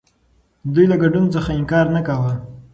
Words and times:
دوی 0.73 0.85
له 0.91 0.97
ګډون 1.03 1.25
څخه 1.35 1.49
انکار 1.59 1.85
نه 1.95 2.01
کاوه. 2.07 2.33